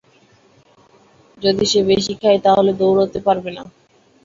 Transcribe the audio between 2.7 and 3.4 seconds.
দৌড়াতে